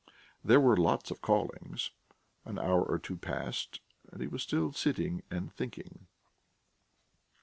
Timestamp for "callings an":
1.21-2.57